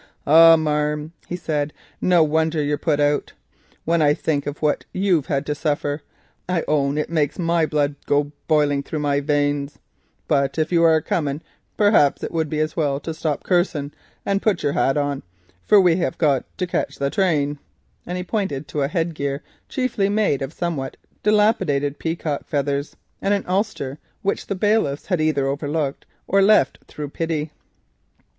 "Ah, 0.25 0.55
marm," 0.55 1.13
he 1.27 1.35
said, 1.35 1.73
"no 2.01 2.23
wonder 2.23 2.59
you're 2.63 2.75
put 2.75 2.99
about. 2.99 3.33
When 3.85 4.01
I 4.01 4.15
think 4.15 4.47
of 4.47 4.59
what 4.59 4.83
you've 4.91 5.27
had 5.27 5.45
to 5.45 5.53
suffer, 5.53 6.01
I 6.49 6.63
own 6.67 6.97
it 6.97 7.07
makes 7.11 7.37
my 7.37 7.67
blood 7.67 7.93
go 8.07 8.19
a 8.21 8.31
biling 8.47 8.81
through 8.81 8.97
my 8.97 9.19
veins. 9.19 9.77
But 10.27 10.57
if 10.57 10.71
you 10.71 10.87
is 10.87 10.97
a 10.97 11.01
coming, 11.03 11.43
mayhap 11.77 12.23
it 12.23 12.31
would 12.31 12.49
be 12.49 12.59
as 12.61 12.75
well 12.75 12.99
to 12.99 13.13
stop 13.13 13.43
cursing 13.43 13.85
of 13.85 13.91
and 14.25 14.41
put 14.41 14.63
your 14.63 14.73
hat 14.73 14.97
on, 14.97 15.21
and 15.69 15.83
we 15.83 15.97
hev 15.97 16.17
got 16.17 16.45
to 16.57 16.65
catch 16.65 16.95
the 16.95 17.11
train." 17.11 17.59
And 18.07 18.17
he 18.17 18.23
pointed 18.23 18.67
to 18.69 18.81
a 18.81 18.87
head 18.87 19.13
gear 19.13 19.43
chiefly 19.69 20.09
made 20.09 20.41
of 20.41 20.51
somewhat 20.51 20.97
dilapidated 21.21 21.99
peacock 21.99 22.47
feathers, 22.47 22.95
and 23.21 23.35
an 23.35 23.45
ulster 23.45 23.99
which 24.23 24.47
the 24.47 24.55
bailiffs 24.55 25.05
had 25.05 25.21
either 25.21 25.45
overlooked 25.45 26.07
or 26.27 26.41
left 26.41 26.79
through 26.87 27.09
pity. 27.09 27.51